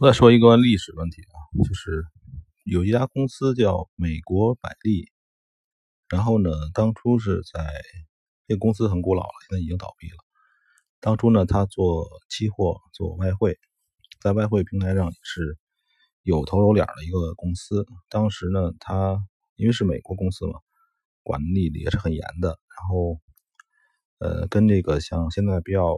[0.00, 2.06] 我再说一个历史问题啊，就是
[2.64, 5.10] 有一家公司叫美国百利，
[6.08, 7.60] 然后呢，当初是在
[8.46, 10.16] 这个公司很古老了，现在已经倒闭了。
[11.00, 13.58] 当初呢，他做期货、做外汇，
[14.22, 15.58] 在外汇平台上也是
[16.22, 17.84] 有头有脸的一个公司。
[18.08, 19.22] 当时呢，他
[19.56, 20.60] 因为是美国公司嘛，
[21.22, 22.48] 管理也是很严的。
[22.48, 23.20] 然后，
[24.16, 25.94] 呃，跟这个像现在比较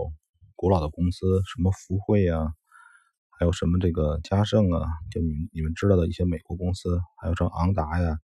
[0.56, 2.52] 古老的公司，什么福汇啊。
[3.42, 8.16] 还有什么这个嘉盛啊，就你你们知道的一些美国公司，还有什么昂达呀，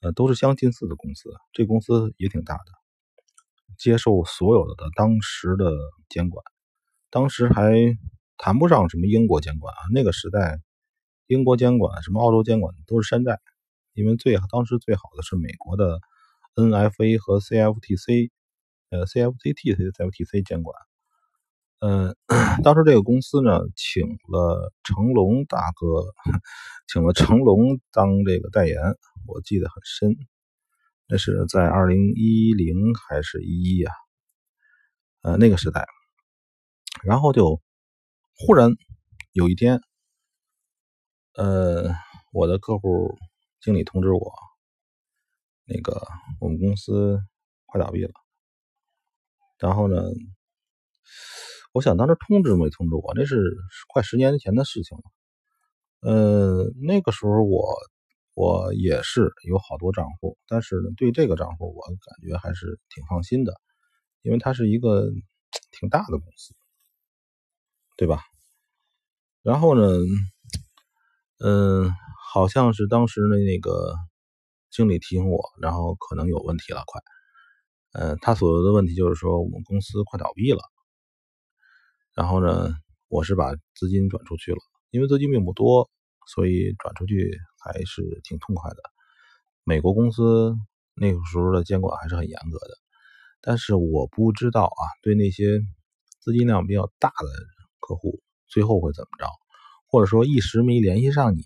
[0.00, 1.28] 呃，都是相近似的公司。
[1.52, 2.72] 这公司也挺大的，
[3.76, 5.70] 接受所有的当时的
[6.08, 6.42] 监管。
[7.10, 7.74] 当时还
[8.38, 10.62] 谈不上什么英国监管啊，那个时代
[11.26, 13.38] 英国监管、什么澳洲监管都是山寨，
[13.92, 16.00] 因为最当时最好的是美国的
[16.54, 18.30] NFA 和 CFTC，
[18.88, 20.74] 呃，CFTT、CFTC 监管。
[21.80, 22.16] 嗯，
[22.64, 26.12] 当时这个公司呢，请了成龙大哥，
[26.88, 28.76] 请了成龙当这个代言，
[29.26, 30.16] 我记得很深。
[31.08, 33.92] 那是在二零一零还是一一呀？
[35.22, 35.86] 呃，那个时代。
[37.04, 37.60] 然后就
[38.36, 38.72] 忽然
[39.32, 39.80] 有一天，
[41.34, 41.94] 呃，
[42.32, 43.16] 我的客户
[43.60, 44.32] 经理通知我，
[45.64, 46.02] 那个
[46.40, 47.20] 我们公司
[47.66, 48.10] 快倒闭了。
[49.58, 50.02] 然后呢？
[51.78, 55.04] 我想当时通知没通知我，那是快十年前的事情了。
[56.00, 57.72] 呃，那个时候我
[58.34, 63.54] 我也是有好多账户，但是呢，对这个账户我感觉还是挺放心的，
[64.22, 65.08] 因为它是一个
[65.70, 66.52] 挺大的公司，
[67.96, 68.22] 对吧？
[69.44, 69.86] 然后呢，
[71.38, 71.92] 嗯，
[72.32, 73.94] 好像是当时的那个
[74.72, 77.00] 经理提醒我，然后可能有问题了，快。
[77.92, 80.58] 呃，他所有的问题就是说我们公司快倒闭了。
[82.18, 82.74] 然后呢，
[83.06, 84.58] 我是把资金转出去了，
[84.90, 85.88] 因为资金并不多，
[86.26, 88.78] 所以转出去还是挺痛快的。
[89.62, 90.52] 美国公司
[90.96, 92.74] 那个时候的监管还是很严格的，
[93.40, 95.60] 但是我不知道啊，对那些
[96.18, 97.28] 资金量比较大的
[97.78, 99.30] 客户，最后会怎么着，
[99.86, 101.44] 或者说一时没联系上你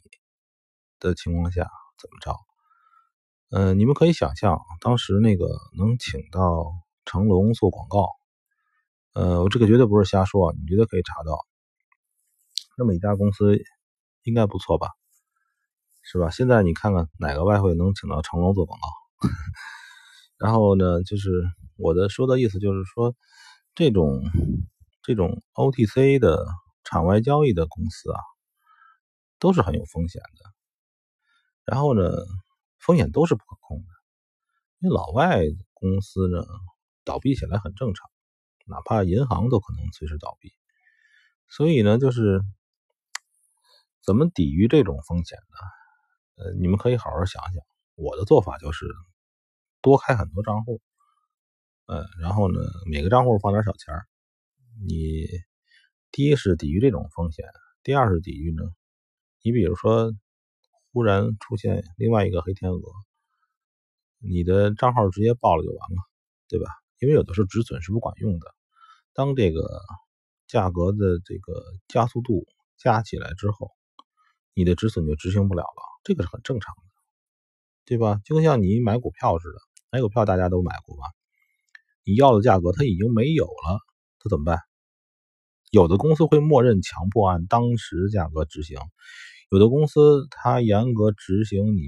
[1.01, 1.69] 的情况下
[2.01, 2.35] 怎么着？
[3.51, 6.73] 嗯，你们可以想象，当时那个能请到
[7.05, 8.09] 成龙做广告。
[9.15, 11.39] 呃，我这个绝对不是瞎说，你绝对可以查到。
[12.79, 13.59] 那么一家公司
[14.23, 14.89] 应该不错吧，
[16.03, 16.31] 是吧？
[16.31, 19.29] 现在你看看哪个外汇能请到成龙做广告？
[20.39, 21.31] 然后呢，就是
[21.77, 23.15] 我的说的意思就是说，
[23.75, 24.23] 这种
[25.03, 26.47] 这种 OTC 的
[26.83, 28.19] 场外交易的公司啊，
[29.39, 30.51] 都是很有风险的。
[31.67, 32.11] 然后呢，
[32.79, 33.85] 风险都是不可控的，
[34.81, 35.43] 因为老外
[35.75, 36.43] 公司呢
[37.05, 38.09] 倒闭起来很正常。
[38.67, 40.53] 哪怕银行都可能随时倒闭，
[41.49, 42.41] 所以呢，就是
[44.03, 46.45] 怎么抵御这种风险呢？
[46.45, 47.63] 呃，你们可以好好想想。
[47.95, 48.87] 我的做法就是
[49.81, 50.81] 多开很多账户，
[51.87, 53.95] 嗯，然后呢，每个账户放点小钱
[54.87, 55.27] 你
[56.11, 57.45] 第一是抵御这种风险，
[57.83, 58.63] 第二是抵御呢，
[59.43, 60.13] 你比如说
[60.93, 62.81] 忽然出现另外一个黑天鹅，
[64.19, 65.97] 你的账号直接爆了就完了，
[66.49, 66.82] 对吧？
[67.03, 68.47] 因为有的时候止损是不管用的，
[69.13, 69.81] 当这个
[70.47, 72.47] 价格的这个加速度
[72.79, 73.71] 加起来之后，
[74.55, 76.83] 你的止损就执行不了了，这个是很正常的，
[77.85, 78.21] 对吧？
[78.25, 79.59] 就像你买股票似的，
[79.91, 81.03] 买股票大家都买过吧？
[82.05, 83.81] 你要的价格它已经没有了，
[84.21, 84.61] 它怎么办？
[85.73, 88.79] 有的公司会默认强迫按当时价格执行，
[89.51, 91.83] 有的公司它严格执行你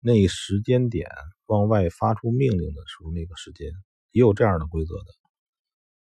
[0.00, 1.08] 那时间点
[1.46, 3.70] 往外发出命令的时候那个时间。
[4.14, 5.06] 也有这样的规则的，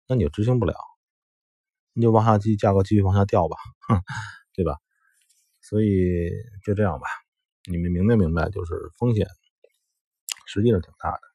[0.07, 0.75] 那你就执行不了，
[1.93, 3.55] 你就往下继价格继续往下掉吧，
[3.87, 4.01] 哼
[4.53, 4.77] 对吧？
[5.61, 6.29] 所以
[6.65, 7.07] 就这样吧，
[7.71, 9.27] 你们明白明白，就是风险
[10.45, 11.30] 实际上挺大的。